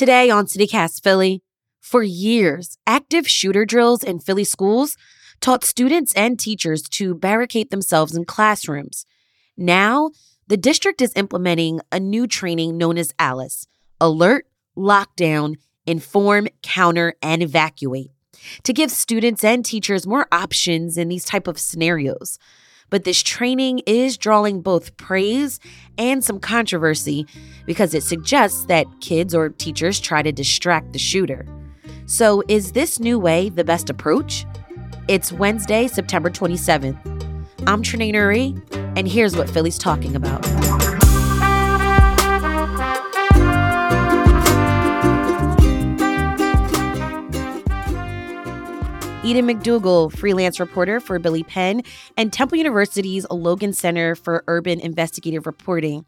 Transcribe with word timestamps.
Today 0.00 0.30
on 0.30 0.46
CityCast 0.46 1.02
Philly, 1.02 1.42
for 1.78 2.02
years, 2.02 2.78
active 2.86 3.28
shooter 3.28 3.66
drills 3.66 4.02
in 4.02 4.18
Philly 4.18 4.44
schools 4.44 4.96
taught 5.42 5.62
students 5.62 6.14
and 6.14 6.40
teachers 6.40 6.80
to 6.84 7.14
barricade 7.14 7.70
themselves 7.70 8.16
in 8.16 8.24
classrooms. 8.24 9.04
Now, 9.58 10.12
the 10.46 10.56
district 10.56 11.02
is 11.02 11.12
implementing 11.16 11.82
a 11.92 12.00
new 12.00 12.26
training 12.26 12.78
known 12.78 12.96
as 12.96 13.12
ALICE 13.18 13.66
Alert, 14.00 14.46
Lockdown, 14.74 15.56
Inform, 15.86 16.48
Counter, 16.62 17.12
and 17.20 17.42
Evacuate 17.42 18.10
to 18.62 18.72
give 18.72 18.90
students 18.90 19.44
and 19.44 19.62
teachers 19.62 20.06
more 20.06 20.26
options 20.32 20.96
in 20.96 21.08
these 21.08 21.26
type 21.26 21.46
of 21.46 21.58
scenarios. 21.58 22.38
But 22.90 23.04
this 23.04 23.22
training 23.22 23.80
is 23.86 24.18
drawing 24.18 24.60
both 24.60 24.96
praise 24.96 25.60
and 25.96 26.22
some 26.22 26.40
controversy 26.40 27.26
because 27.64 27.94
it 27.94 28.02
suggests 28.02 28.64
that 28.66 28.86
kids 29.00 29.34
or 29.34 29.48
teachers 29.48 30.00
try 30.00 30.22
to 30.22 30.32
distract 30.32 30.92
the 30.92 30.98
shooter. 30.98 31.46
So, 32.06 32.42
is 32.48 32.72
this 32.72 32.98
new 32.98 33.18
way 33.18 33.48
the 33.48 33.64
best 33.64 33.88
approach? 33.88 34.44
It's 35.06 35.32
Wednesday, 35.32 35.86
September 35.86 36.30
27th. 36.30 36.98
I'm 37.66 37.82
Trenae 37.82 38.12
Nuri, 38.12 38.96
and 38.96 39.06
here's 39.06 39.36
what 39.36 39.48
Philly's 39.48 39.78
talking 39.78 40.16
about. 40.16 40.44
Eden 49.30 49.46
MacDougall, 49.46 50.10
freelance 50.10 50.58
reporter 50.58 50.98
for 50.98 51.16
Billy 51.20 51.44
Penn, 51.44 51.82
and 52.16 52.32
Temple 52.32 52.58
University's 52.58 53.24
Logan 53.30 53.72
Center 53.72 54.16
for 54.16 54.42
Urban 54.48 54.80
Investigative 54.80 55.46
Reporting. 55.46 56.04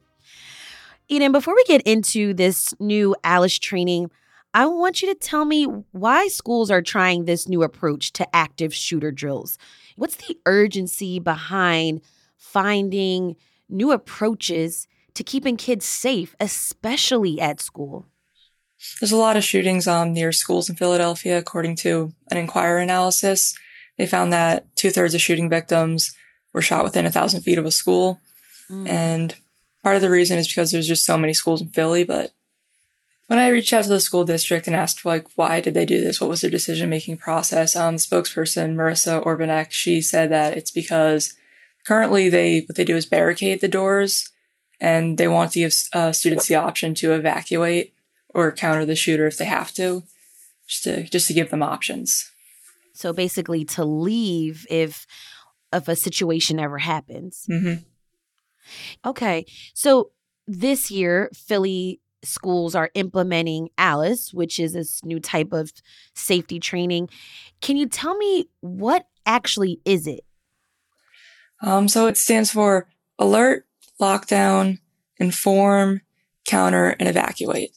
Eden, 1.06 1.30
before 1.30 1.54
we 1.54 1.62
get 1.68 1.82
into 1.82 2.34
this 2.34 2.74
new 2.80 3.14
ALICE 3.22 3.60
training, 3.60 4.10
I 4.54 4.66
want 4.66 5.02
you 5.02 5.14
to 5.14 5.14
tell 5.14 5.44
me 5.44 5.66
why 5.92 6.26
schools 6.26 6.68
are 6.68 6.82
trying 6.82 7.24
this 7.24 7.48
new 7.48 7.62
approach 7.62 8.12
to 8.14 8.34
active 8.34 8.74
shooter 8.74 9.12
drills. 9.12 9.56
What's 9.94 10.16
the 10.16 10.36
urgency 10.44 11.20
behind 11.20 12.00
finding 12.36 13.36
new 13.68 13.92
approaches 13.92 14.88
to 15.14 15.22
keeping 15.22 15.56
kids 15.56 15.84
safe, 15.84 16.34
especially 16.40 17.40
at 17.40 17.60
school? 17.60 18.04
There's 19.00 19.12
a 19.12 19.16
lot 19.16 19.36
of 19.36 19.44
shootings 19.44 19.86
um, 19.86 20.12
near 20.12 20.32
schools 20.32 20.68
in 20.68 20.76
Philadelphia, 20.76 21.38
according 21.38 21.76
to 21.76 22.12
an 22.30 22.36
Inquirer 22.36 22.78
analysis. 22.78 23.54
They 23.98 24.06
found 24.06 24.32
that 24.32 24.74
two 24.76 24.90
thirds 24.90 25.14
of 25.14 25.20
shooting 25.20 25.48
victims 25.48 26.14
were 26.52 26.62
shot 26.62 26.84
within 26.84 27.06
a 27.06 27.10
thousand 27.10 27.42
feet 27.42 27.58
of 27.58 27.66
a 27.66 27.70
school. 27.70 28.20
Mm. 28.70 28.88
And 28.88 29.34
part 29.82 29.96
of 29.96 30.02
the 30.02 30.10
reason 30.10 30.38
is 30.38 30.48
because 30.48 30.70
there's 30.70 30.88
just 30.88 31.04
so 31.04 31.16
many 31.18 31.34
schools 31.34 31.60
in 31.60 31.68
Philly. 31.68 32.04
But 32.04 32.32
when 33.26 33.38
I 33.38 33.48
reached 33.48 33.72
out 33.72 33.84
to 33.84 33.88
the 33.88 34.00
school 34.00 34.24
district 34.24 34.66
and 34.66 34.76
asked, 34.76 35.04
like, 35.04 35.26
why 35.36 35.60
did 35.60 35.74
they 35.74 35.86
do 35.86 36.00
this? 36.00 36.20
What 36.20 36.30
was 36.30 36.40
their 36.40 36.50
decision 36.50 36.90
making 36.90 37.18
process? 37.18 37.76
Um, 37.76 37.96
the 37.96 38.02
spokesperson, 38.02 38.74
Marissa 38.74 39.24
Orbanek, 39.24 39.70
she 39.70 40.00
said 40.00 40.30
that 40.30 40.56
it's 40.56 40.70
because 40.70 41.34
currently 41.86 42.28
they, 42.28 42.60
what 42.60 42.76
they 42.76 42.84
do 42.84 42.96
is 42.96 43.06
barricade 43.06 43.60
the 43.60 43.68
doors 43.68 44.30
and 44.80 45.16
they 45.16 45.28
want 45.28 45.52
to 45.52 45.60
give 45.60 45.74
uh, 45.92 46.12
students 46.12 46.48
the 46.48 46.56
option 46.56 46.94
to 46.94 47.12
evacuate 47.12 47.91
or 48.34 48.52
counter 48.52 48.84
the 48.84 48.96
shooter 48.96 49.26
if 49.26 49.38
they 49.38 49.44
have 49.44 49.72
to, 49.74 50.04
just 50.66 50.84
to 50.84 51.04
just 51.04 51.26
to 51.28 51.34
give 51.34 51.50
them 51.50 51.62
options. 51.62 52.30
So 52.94 53.12
basically, 53.12 53.64
to 53.66 53.84
leave 53.84 54.66
if 54.70 55.06
if 55.72 55.88
a 55.88 55.96
situation 55.96 56.58
ever 56.58 56.78
happens. 56.78 57.46
Mm-hmm. 57.50 57.82
Okay, 59.04 59.46
so 59.74 60.10
this 60.46 60.90
year, 60.90 61.30
Philly 61.34 62.00
schools 62.24 62.74
are 62.74 62.90
implementing 62.94 63.68
ALICE, 63.78 64.32
which 64.32 64.60
is 64.60 64.74
this 64.74 65.04
new 65.04 65.18
type 65.18 65.52
of 65.52 65.72
safety 66.14 66.60
training. 66.60 67.08
Can 67.60 67.76
you 67.76 67.88
tell 67.88 68.16
me 68.16 68.48
what 68.60 69.06
actually 69.26 69.80
is 69.84 70.06
it? 70.06 70.24
Um, 71.60 71.88
so 71.88 72.06
it 72.06 72.16
stands 72.16 72.50
for 72.50 72.88
Alert, 73.18 73.66
Lockdown, 74.00 74.78
Inform, 75.18 76.02
Counter, 76.44 76.96
and 76.98 77.08
Evacuate. 77.08 77.72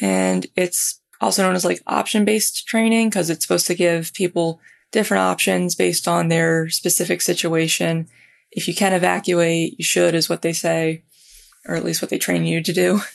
And 0.00 0.46
it's 0.56 1.00
also 1.20 1.42
known 1.42 1.54
as 1.54 1.64
like 1.64 1.82
option 1.86 2.24
based 2.24 2.66
training 2.66 3.08
because 3.08 3.30
it's 3.30 3.44
supposed 3.44 3.66
to 3.68 3.74
give 3.74 4.12
people 4.14 4.60
different 4.90 5.22
options 5.22 5.74
based 5.74 6.06
on 6.06 6.28
their 6.28 6.68
specific 6.68 7.22
situation. 7.22 8.08
If 8.50 8.68
you 8.68 8.74
can 8.74 8.92
evacuate, 8.92 9.78
you 9.78 9.84
should, 9.84 10.14
is 10.14 10.28
what 10.28 10.42
they 10.42 10.52
say, 10.52 11.04
or 11.66 11.74
at 11.74 11.84
least 11.84 12.02
what 12.02 12.10
they 12.10 12.18
train 12.18 12.44
you 12.44 12.62
to 12.62 12.72
do. 12.72 13.00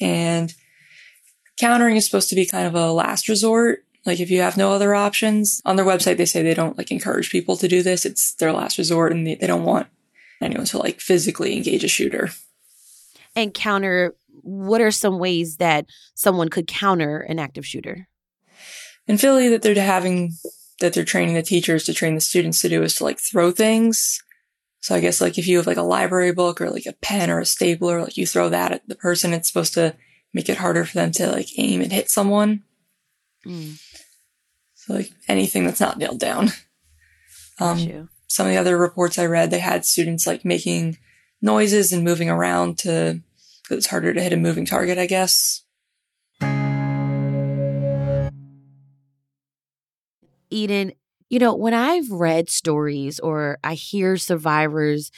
And 0.00 0.52
countering 1.60 1.94
is 1.94 2.04
supposed 2.04 2.28
to 2.30 2.34
be 2.34 2.44
kind 2.44 2.66
of 2.66 2.74
a 2.74 2.90
last 2.90 3.28
resort. 3.28 3.84
Like 4.04 4.18
if 4.18 4.32
you 4.32 4.40
have 4.40 4.56
no 4.56 4.72
other 4.72 4.96
options 4.96 5.62
on 5.64 5.76
their 5.76 5.84
website, 5.84 6.16
they 6.16 6.26
say 6.26 6.42
they 6.42 6.54
don't 6.54 6.76
like 6.76 6.90
encourage 6.90 7.30
people 7.30 7.56
to 7.58 7.68
do 7.68 7.84
this. 7.84 8.04
It's 8.04 8.34
their 8.34 8.52
last 8.52 8.78
resort 8.78 9.12
and 9.12 9.24
they, 9.24 9.36
they 9.36 9.46
don't 9.46 9.64
want 9.64 9.86
anyone 10.40 10.66
to 10.66 10.78
like 10.78 11.00
physically 11.00 11.56
engage 11.56 11.84
a 11.84 11.88
shooter. 11.88 12.30
And 13.36 13.54
counter 13.54 14.16
what 14.42 14.80
are 14.80 14.90
some 14.90 15.18
ways 15.18 15.56
that 15.56 15.86
someone 16.14 16.48
could 16.48 16.66
counter 16.66 17.20
an 17.20 17.38
active 17.38 17.66
shooter? 17.66 18.08
In 19.06 19.18
Philly, 19.18 19.48
that 19.48 19.62
they're 19.62 19.74
having 19.74 20.32
that 20.80 20.94
they're 20.94 21.04
training 21.04 21.34
the 21.34 21.42
teachers 21.42 21.84
to 21.84 21.94
train 21.94 22.14
the 22.14 22.20
students 22.20 22.60
to 22.62 22.68
do 22.68 22.82
is 22.82 22.96
to 22.96 23.04
like 23.04 23.18
throw 23.18 23.50
things. 23.50 24.20
So 24.80 24.94
I 24.94 25.00
guess 25.00 25.20
like 25.20 25.38
if 25.38 25.46
you 25.46 25.58
have 25.58 25.66
like 25.66 25.76
a 25.76 25.82
library 25.82 26.32
book 26.32 26.60
or 26.60 26.70
like 26.70 26.86
a 26.86 26.94
pen 26.94 27.30
or 27.30 27.38
a 27.38 27.46
stapler, 27.46 28.02
like 28.02 28.16
you 28.16 28.26
throw 28.26 28.48
that 28.48 28.72
at 28.72 28.88
the 28.88 28.96
person, 28.96 29.32
it's 29.32 29.48
supposed 29.48 29.74
to 29.74 29.94
make 30.34 30.48
it 30.48 30.58
harder 30.58 30.84
for 30.84 30.94
them 30.94 31.12
to 31.12 31.30
like 31.30 31.48
aim 31.56 31.80
and 31.80 31.92
hit 31.92 32.10
someone. 32.10 32.64
Mm. 33.46 33.80
So 34.74 34.94
like 34.94 35.12
anything 35.28 35.64
that's 35.64 35.80
not 35.80 35.98
nailed 35.98 36.20
down. 36.20 36.50
Um, 37.60 38.08
some 38.26 38.46
of 38.46 38.52
the 38.52 38.58
other 38.58 38.76
reports 38.76 39.18
I 39.18 39.26
read, 39.26 39.50
they 39.50 39.60
had 39.60 39.84
students 39.84 40.26
like 40.26 40.44
making 40.44 40.96
noises 41.40 41.92
and 41.92 42.02
moving 42.02 42.28
around 42.28 42.78
to 42.78 43.20
it's 43.72 43.86
harder 43.86 44.12
to 44.14 44.20
hit 44.20 44.32
a 44.32 44.36
moving 44.36 44.66
target, 44.66 44.98
I 44.98 45.06
guess. 45.06 45.64
Eden, 50.50 50.92
you 51.30 51.38
know, 51.38 51.54
when 51.54 51.74
I've 51.74 52.10
read 52.10 52.50
stories 52.50 53.18
or 53.18 53.58
I 53.64 53.74
hear 53.74 54.16
survivors 54.16 55.10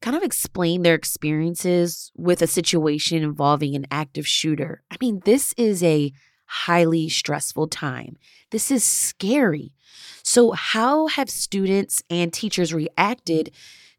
kind 0.00 0.16
of 0.16 0.22
explain 0.22 0.82
their 0.82 0.94
experiences 0.94 2.10
with 2.16 2.42
a 2.42 2.46
situation 2.46 3.22
involving 3.22 3.76
an 3.76 3.86
active 3.90 4.26
shooter, 4.26 4.82
I 4.90 4.96
mean, 5.00 5.20
this 5.24 5.54
is 5.56 5.82
a 5.82 6.12
highly 6.46 7.08
stressful 7.08 7.68
time. 7.68 8.16
This 8.50 8.70
is 8.70 8.82
scary. 8.82 9.72
So, 10.22 10.52
how 10.52 11.06
have 11.08 11.30
students 11.30 12.02
and 12.08 12.32
teachers 12.32 12.72
reacted 12.72 13.52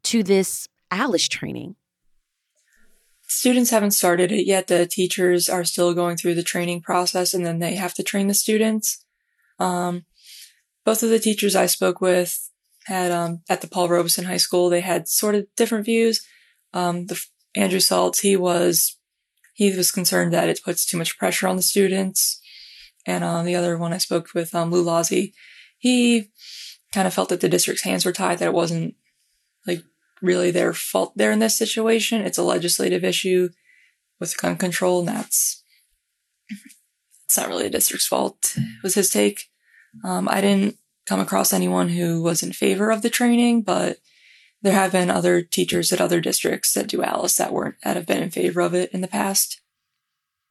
to 0.05 0.23
this 0.23 0.67
ALICE 0.91 1.27
training? 1.27 1.75
Students 3.33 3.71
haven't 3.71 3.91
started 3.91 4.31
it 4.31 4.45
yet. 4.45 4.67
The 4.67 4.85
teachers 4.85 5.49
are 5.49 5.63
still 5.63 5.93
going 5.93 6.17
through 6.17 6.35
the 6.35 6.43
training 6.43 6.81
process 6.81 7.33
and 7.33 7.45
then 7.45 7.59
they 7.59 7.75
have 7.75 7.93
to 7.95 8.03
train 8.03 8.27
the 8.27 8.33
students. 8.33 9.03
Um, 9.59 10.05
both 10.85 11.03
of 11.03 11.09
the 11.09 11.19
teachers 11.19 11.55
I 11.55 11.65
spoke 11.65 11.99
with 11.99 12.49
had, 12.85 13.11
um, 13.11 13.41
at 13.49 13.61
the 13.61 13.67
Paul 13.67 13.89
Robeson 13.89 14.25
High 14.25 14.37
School, 14.37 14.69
they 14.69 14.81
had 14.81 15.07
sort 15.07 15.35
of 15.35 15.47
different 15.55 15.85
views. 15.85 16.25
Um, 16.73 17.07
the 17.07 17.21
Andrew 17.55 17.79
Saltz, 17.79 18.21
he 18.21 18.35
was, 18.35 18.97
he 19.53 19.75
was 19.75 19.91
concerned 19.91 20.33
that 20.33 20.49
it 20.49 20.63
puts 20.63 20.85
too 20.85 20.97
much 20.97 21.17
pressure 21.17 21.47
on 21.47 21.55
the 21.55 21.61
students. 21.61 22.39
And, 23.05 23.23
um, 23.23 23.45
the 23.45 23.55
other 23.55 23.77
one 23.77 23.93
I 23.93 23.97
spoke 23.97 24.33
with, 24.33 24.53
um, 24.53 24.71
Lou 24.71 24.83
Lazzi, 24.83 25.33
he 25.77 26.29
kind 26.93 27.07
of 27.07 27.13
felt 27.13 27.29
that 27.29 27.41
the 27.41 27.49
district's 27.49 27.83
hands 27.83 28.05
were 28.05 28.13
tied, 28.13 28.39
that 28.39 28.49
it 28.49 28.53
wasn't 28.53 28.95
like 29.65 29.83
really 30.23 30.49
their 30.49 30.73
fault 30.73 31.13
there 31.15 31.31
in 31.31 31.39
this 31.39 31.57
situation. 31.57 32.21
It's 32.21 32.37
a 32.37 32.43
legislative 32.43 33.03
issue 33.03 33.49
with 34.19 34.37
gun 34.37 34.55
control, 34.55 34.99
and 34.99 35.09
that's 35.09 35.63
it's 37.25 37.37
not 37.37 37.49
really 37.49 37.63
the 37.63 37.71
district's 37.71 38.07
fault. 38.07 38.55
Was 38.81 38.95
his 38.95 39.11
take. 39.11 39.49
Um, 40.03 40.27
I 40.27 40.41
didn't 40.41 40.77
come 41.05 41.19
across 41.19 41.53
anyone 41.53 41.89
who 41.89 42.23
was 42.23 42.41
in 42.41 42.53
favor 42.53 42.89
of 42.89 43.01
the 43.01 43.09
training, 43.09 43.61
but 43.61 43.97
there 44.61 44.73
have 44.73 44.93
been 44.93 45.11
other 45.11 45.41
teachers 45.41 45.91
at 45.91 46.01
other 46.01 46.21
districts 46.21 46.73
that 46.73 46.87
do 46.87 47.03
Alice 47.03 47.35
that 47.35 47.51
weren't 47.51 47.75
that 47.83 47.97
have 47.97 48.07
been 48.07 48.23
in 48.23 48.31
favor 48.31 48.61
of 48.61 48.73
it 48.73 48.91
in 48.91 49.01
the 49.01 49.07
past. 49.07 49.61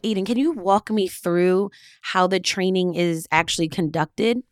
Eden, 0.02 0.24
can 0.24 0.36
you 0.36 0.52
walk 0.52 0.90
me 0.90 1.08
through 1.08 1.70
how 2.02 2.26
the 2.26 2.40
training 2.40 2.94
is 2.94 3.26
actually 3.30 3.68
conducted? 3.68 4.42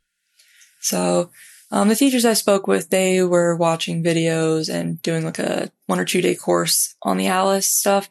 So 0.80 1.30
um, 1.70 1.88
the 1.88 1.96
teachers 1.96 2.24
I 2.24 2.32
spoke 2.32 2.66
with, 2.66 2.90
they 2.90 3.22
were 3.22 3.54
watching 3.54 4.02
videos 4.02 4.72
and 4.72 5.00
doing 5.02 5.24
like 5.24 5.38
a 5.38 5.70
one 5.86 6.00
or 6.00 6.04
two 6.04 6.20
day 6.20 6.34
course 6.34 6.94
on 7.02 7.16
the 7.16 7.28
Alice 7.28 7.66
stuff. 7.66 8.08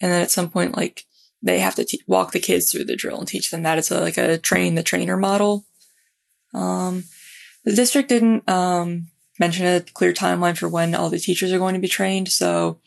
And 0.00 0.12
then 0.12 0.22
at 0.22 0.30
some 0.30 0.50
point, 0.50 0.76
like 0.76 1.04
they 1.42 1.58
have 1.58 1.74
to 1.76 1.84
te- 1.84 2.02
walk 2.06 2.32
the 2.32 2.40
kids 2.40 2.70
through 2.70 2.84
the 2.84 2.96
drill 2.96 3.18
and 3.18 3.28
teach 3.28 3.50
them 3.50 3.62
that 3.64 3.78
it's 3.78 3.90
a, 3.90 4.00
like 4.00 4.18
a 4.18 4.38
train 4.38 4.74
the 4.74 4.82
trainer 4.82 5.16
model. 5.16 5.64
Um, 6.54 7.04
the 7.64 7.74
district 7.74 8.08
didn't, 8.08 8.48
um, 8.48 9.08
mention 9.40 9.66
a 9.66 9.80
clear 9.80 10.12
timeline 10.12 10.56
for 10.56 10.68
when 10.68 10.94
all 10.94 11.08
the 11.08 11.18
teachers 11.18 11.50
are 11.50 11.58
going 11.58 11.74
to 11.74 11.80
be 11.80 11.88
trained. 11.88 12.28
So 12.28 12.78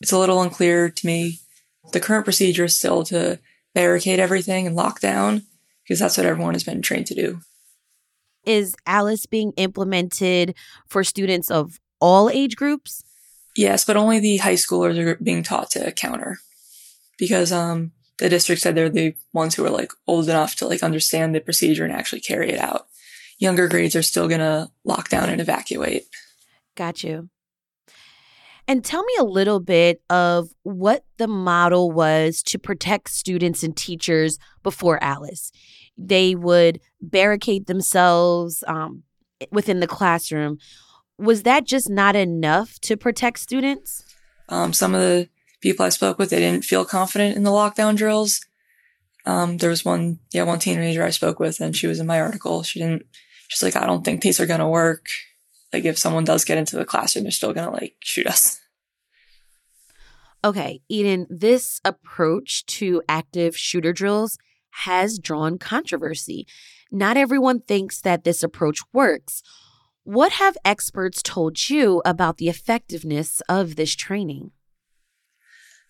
it's 0.00 0.10
a 0.10 0.18
little 0.18 0.42
unclear 0.42 0.88
to 0.88 1.06
me. 1.06 1.38
The 1.92 2.00
current 2.00 2.24
procedure 2.24 2.64
is 2.64 2.76
still 2.76 3.04
to 3.04 3.38
barricade 3.74 4.18
everything 4.18 4.66
and 4.66 4.74
lock 4.74 5.00
down 5.00 5.42
because 5.84 6.00
that's 6.00 6.16
what 6.16 6.26
everyone 6.26 6.54
has 6.54 6.64
been 6.64 6.80
trained 6.80 7.06
to 7.06 7.14
do. 7.14 7.40
Is 8.44 8.74
Alice 8.86 9.26
being 9.26 9.52
implemented 9.56 10.54
for 10.88 11.04
students 11.04 11.50
of 11.50 11.78
all 12.00 12.28
age 12.28 12.56
groups? 12.56 13.04
Yes, 13.56 13.84
but 13.84 13.96
only 13.96 14.18
the 14.18 14.38
high 14.38 14.54
schoolers 14.54 14.98
are 14.98 15.16
being 15.16 15.42
taught 15.42 15.70
to 15.72 15.92
counter 15.92 16.38
because 17.18 17.52
um, 17.52 17.92
the 18.18 18.28
district 18.28 18.62
said 18.62 18.74
they're 18.74 18.88
the 18.88 19.14
ones 19.32 19.54
who 19.54 19.64
are 19.64 19.70
like 19.70 19.92
old 20.06 20.28
enough 20.28 20.56
to 20.56 20.66
like 20.66 20.82
understand 20.82 21.34
the 21.34 21.40
procedure 21.40 21.84
and 21.84 21.92
actually 21.92 22.20
carry 22.20 22.50
it 22.50 22.58
out. 22.58 22.86
Younger 23.38 23.68
grades 23.68 23.96
are 23.96 24.02
still 24.02 24.28
going 24.28 24.40
to 24.40 24.70
lock 24.84 25.08
down 25.08 25.28
and 25.28 25.40
evacuate. 25.40 26.04
Got 26.76 27.04
you. 27.04 27.28
And 28.68 28.84
tell 28.84 29.02
me 29.02 29.12
a 29.18 29.24
little 29.24 29.60
bit 29.60 30.02
of 30.08 30.50
what 30.62 31.04
the 31.18 31.26
model 31.26 31.90
was 31.90 32.42
to 32.44 32.58
protect 32.58 33.10
students 33.10 33.62
and 33.62 33.76
teachers 33.76 34.38
before 34.62 35.02
Alice. 35.02 35.50
They 35.96 36.34
would 36.34 36.80
barricade 37.00 37.66
themselves 37.66 38.64
um, 38.66 39.02
within 39.50 39.80
the 39.80 39.86
classroom. 39.86 40.58
Was 41.18 41.42
that 41.44 41.64
just 41.64 41.90
not 41.90 42.16
enough 42.16 42.78
to 42.80 42.96
protect 42.96 43.38
students? 43.38 44.04
Um, 44.48 44.72
some 44.72 44.94
of 44.94 45.00
the 45.00 45.28
people 45.60 45.86
I 45.86 45.90
spoke 45.90 46.18
with, 46.18 46.30
they 46.30 46.40
didn't 46.40 46.64
feel 46.64 46.84
confident 46.84 47.36
in 47.36 47.44
the 47.44 47.50
lockdown 47.50 47.96
drills. 47.96 48.40
Um, 49.24 49.58
there 49.58 49.70
was 49.70 49.84
one, 49.84 50.18
yeah, 50.32 50.42
one 50.42 50.58
teenager 50.58 51.04
I 51.04 51.10
spoke 51.10 51.38
with, 51.38 51.60
and 51.60 51.76
she 51.76 51.86
was 51.86 52.00
in 52.00 52.06
my 52.06 52.20
article. 52.20 52.62
She 52.64 52.80
didn't, 52.80 53.04
she's 53.48 53.62
like, 53.62 53.76
I 53.76 53.86
don't 53.86 54.04
think 54.04 54.20
these 54.20 54.40
are 54.40 54.46
going 54.46 54.60
to 54.60 54.66
work. 54.66 55.06
Like, 55.72 55.84
if 55.84 55.98
someone 55.98 56.24
does 56.24 56.44
get 56.44 56.58
into 56.58 56.76
the 56.76 56.84
classroom, 56.84 57.24
they're 57.24 57.30
still 57.30 57.52
going 57.52 57.68
to 57.68 57.72
like 57.72 57.94
shoot 58.00 58.26
us. 58.26 58.58
Okay, 60.44 60.80
Eden, 60.88 61.28
this 61.30 61.80
approach 61.84 62.66
to 62.66 63.00
active 63.08 63.56
shooter 63.56 63.92
drills 63.92 64.38
has 64.72 65.18
drawn 65.18 65.58
controversy. 65.58 66.46
Not 66.90 67.16
everyone 67.16 67.60
thinks 67.60 68.00
that 68.00 68.24
this 68.24 68.42
approach 68.42 68.80
works. 68.92 69.42
What 70.04 70.32
have 70.32 70.56
experts 70.64 71.22
told 71.22 71.70
you 71.70 72.02
about 72.04 72.38
the 72.38 72.48
effectiveness 72.48 73.40
of 73.48 73.76
this 73.76 73.94
training? 73.94 74.50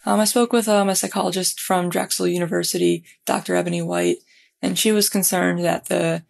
Um, 0.05 0.20
I 0.20 0.25
spoke 0.25 0.52
with 0.52 0.69
um, 0.69 0.88
a 0.88 0.96
psychologist 0.96 1.61
from 1.61 1.88
Drexel 1.88 2.26
University, 2.26 3.05
Dr. 3.25 3.55
Ebony 3.55 3.82
White, 3.82 4.19
and 4.61 4.79
she 4.79 4.93
was 4.93 5.08
concerned 5.08 5.64
that 5.64 5.87
the 5.87 6.25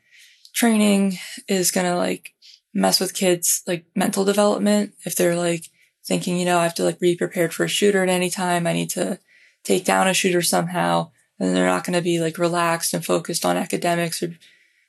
training 0.55 1.19
is 1.49 1.71
going 1.71 1.87
to 1.87 1.97
like 1.97 2.35
mess 2.75 3.01
with 3.01 3.15
kids' 3.15 3.63
like 3.67 3.87
mental 3.95 4.25
development 4.25 4.95
if 5.05 5.17
they're 5.17 5.37
like 5.37 5.67
thinking, 6.05 6.39
you 6.39 6.45
know, 6.45 6.59
I 6.59 6.65
have 6.65 6.75
to 6.75 6.85
like 6.85 7.01
be 7.01 7.17
prepared 7.17 7.55
for 7.55 7.65
a 7.65 7.69
shooter 7.69 8.03
at 8.03 8.09
any 8.09 8.31
time. 8.31 8.67
I 8.67 8.73
need 8.73 8.91
to 8.91 9.19
take 9.65 9.85
down 9.85 10.09
a 10.09 10.15
shooter 10.15 10.43
somehow. 10.43 11.11
And 11.43 11.57
they're 11.57 11.67
not 11.67 11.83
going 11.83 11.95
to 11.95 12.03
be 12.03 12.21
like 12.21 12.39
relaxed 12.39 12.95
and 12.95 13.05
focused 13.05 13.45
on 13.45 13.57
academics 13.57 14.23
or 14.23 14.29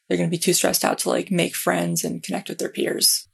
they're 0.07 0.17
going 0.17 0.29
to 0.29 0.31
be 0.31 0.37
too 0.37 0.53
stressed 0.53 0.85
out 0.85 0.99
to 0.99 1.09
like 1.09 1.31
make 1.31 1.55
friends 1.55 2.03
and 2.03 2.21
connect 2.21 2.47
with 2.47 2.59
their 2.59 2.69
peers. 2.69 3.27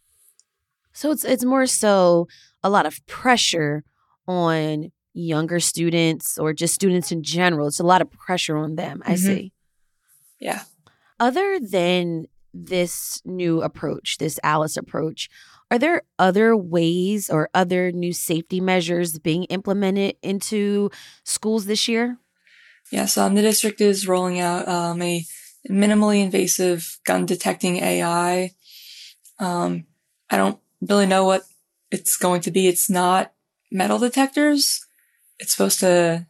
So 0.93 1.11
it's 1.11 1.25
it's 1.25 1.43
more 1.43 1.65
so 1.65 2.29
a 2.63 2.69
lot 2.69 2.85
of 2.85 3.05
pressure 3.07 3.83
on 4.25 4.93
younger 5.13 5.59
students 5.59 6.37
or 6.37 6.53
just 6.53 6.73
students 6.73 7.11
in 7.11 7.21
general. 7.21 7.67
It's 7.67 7.81
a 7.81 7.85
lot 7.85 8.01
of 8.01 8.09
pressure 8.09 8.55
on 8.55 8.77
them. 8.77 9.01
I 9.05 9.15
mm-hmm. 9.15 9.25
see. 9.25 9.53
Yeah. 10.39 10.61
Other 11.19 11.59
than 11.59 12.27
this 12.53 13.21
new 13.25 13.61
approach, 13.61 14.17
this 14.17 14.39
Alice 14.43 14.77
approach, 14.77 15.29
are 15.69 15.77
there 15.77 16.03
other 16.17 16.55
ways 16.55 17.29
or 17.29 17.49
other 17.53 17.91
new 17.91 18.13
safety 18.13 18.61
measures 18.61 19.19
being 19.19 19.43
implemented 19.45 20.15
into 20.23 20.89
schools 21.25 21.65
this 21.65 21.89
year? 21.89 22.17
Yes, 22.91 23.17
um, 23.17 23.35
the 23.35 23.41
district 23.41 23.81
is 23.81 24.07
rolling 24.07 24.39
out 24.39 24.67
um, 24.67 25.01
a 25.01 25.25
minimally 25.69 26.23
invasive 26.23 26.99
gun 27.05 27.25
detecting 27.25 27.77
AI. 27.77 28.51
Um, 29.39 29.85
I 30.29 30.37
don't 30.37 30.59
really 30.81 31.05
know 31.05 31.25
what 31.25 31.43
it's 31.91 32.17
going 32.17 32.41
to 32.41 32.51
be. 32.51 32.67
It's 32.67 32.89
not 32.89 33.33
metal 33.71 33.99
detectors. 33.99 34.85
It's 35.37 35.51
supposed 35.51 35.79
to 35.81 36.25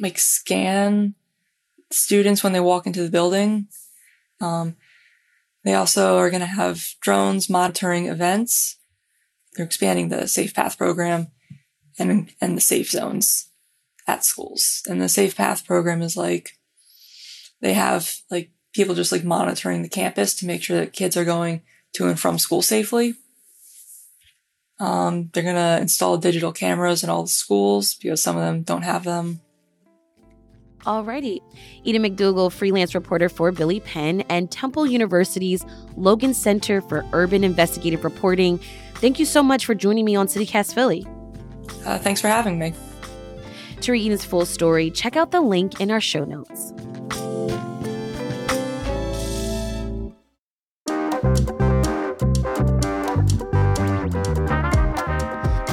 like 0.00 0.18
scan 0.18 1.14
students 1.90 2.42
when 2.42 2.52
they 2.52 2.60
walk 2.60 2.86
into 2.86 3.02
the 3.02 3.10
building. 3.10 3.68
Um, 4.40 4.76
they 5.64 5.74
also 5.74 6.18
are 6.18 6.30
going 6.30 6.40
to 6.40 6.46
have 6.46 6.84
drones 7.00 7.48
monitoring 7.48 8.06
events 8.06 8.78
they're 9.54 9.66
expanding 9.66 10.08
the 10.08 10.26
Safe 10.26 10.54
Path 10.54 10.78
program 10.78 11.28
and 11.98 12.32
and 12.40 12.56
the 12.56 12.60
safe 12.60 12.90
zones 12.90 13.50
at 14.06 14.24
schools. 14.24 14.82
And 14.86 15.00
the 15.00 15.08
Safe 15.08 15.36
Path 15.36 15.66
program 15.66 16.02
is 16.02 16.16
like 16.16 16.58
they 17.60 17.74
have 17.74 18.16
like 18.30 18.50
people 18.72 18.94
just 18.94 19.12
like 19.12 19.24
monitoring 19.24 19.82
the 19.82 19.88
campus 19.88 20.34
to 20.36 20.46
make 20.46 20.62
sure 20.62 20.78
that 20.78 20.92
kids 20.92 21.16
are 21.16 21.24
going 21.24 21.62
to 21.94 22.08
and 22.08 22.18
from 22.18 22.38
school 22.38 22.62
safely. 22.62 23.14
Um, 24.80 25.30
they're 25.32 25.44
gonna 25.44 25.78
install 25.80 26.16
digital 26.18 26.52
cameras 26.52 27.04
in 27.04 27.10
all 27.10 27.22
the 27.22 27.28
schools 27.28 27.94
because 27.94 28.22
some 28.22 28.36
of 28.36 28.42
them 28.42 28.62
don't 28.62 28.82
have 28.82 29.04
them. 29.04 29.40
Alrighty. 30.80 31.38
Eden 31.84 32.02
MacDougall, 32.02 32.50
freelance 32.50 32.94
reporter 32.94 33.28
for 33.28 33.52
Billy 33.52 33.78
Penn 33.78 34.22
and 34.22 34.50
Temple 34.50 34.84
University's 34.86 35.64
Logan 35.96 36.34
Center 36.34 36.80
for 36.80 37.04
Urban 37.12 37.44
Investigative 37.44 38.02
Reporting. 38.02 38.58
Thank 38.96 39.20
you 39.20 39.24
so 39.24 39.44
much 39.44 39.64
for 39.64 39.76
joining 39.76 40.04
me 40.04 40.16
on 40.16 40.26
CityCast 40.26 40.74
Philly. 40.74 41.06
Uh, 41.84 41.98
thanks 41.98 42.20
for 42.20 42.28
having 42.28 42.58
me. 42.58 42.74
To 43.82 43.92
read 43.92 44.06
Eden's 44.06 44.24
full 44.24 44.46
story, 44.46 44.90
check 44.90 45.16
out 45.16 45.30
the 45.30 45.40
link 45.40 45.80
in 45.80 45.90
our 45.90 46.00
show 46.00 46.24
notes. 46.24 46.72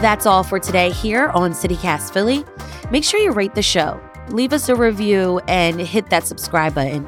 That's 0.02 0.26
all 0.26 0.44
for 0.44 0.60
today 0.60 0.92
here 0.92 1.30
on 1.30 1.52
CityCast 1.52 2.12
Philly. 2.12 2.44
Make 2.90 3.04
sure 3.04 3.20
you 3.20 3.32
rate 3.32 3.54
the 3.54 3.62
show, 3.62 4.02
leave 4.30 4.54
us 4.54 4.70
a 4.70 4.76
review, 4.76 5.40
and 5.48 5.80
hit 5.80 6.10
that 6.10 6.26
subscribe 6.26 6.74
button. 6.74 7.08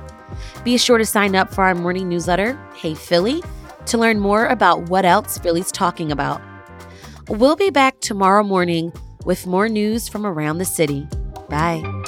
Be 0.64 0.78
sure 0.78 0.98
to 0.98 1.06
sign 1.06 1.36
up 1.36 1.54
for 1.54 1.64
our 1.64 1.74
morning 1.74 2.10
newsletter, 2.10 2.60
Hey 2.76 2.94
Philly 2.94 3.42
to 3.88 3.98
learn 3.98 4.20
more 4.20 4.46
about 4.46 4.90
what 4.90 5.06
else 5.06 5.38
Philly's 5.38 5.72
talking 5.72 6.12
about. 6.12 6.42
We'll 7.28 7.56
be 7.56 7.70
back 7.70 8.00
tomorrow 8.00 8.44
morning 8.44 8.92
with 9.26 9.48
more 9.48 9.70
news 9.70 10.08
from 10.08 10.26
around 10.26 10.58
the 10.58 10.66
city. 10.66 11.08
Bye. 11.50 12.01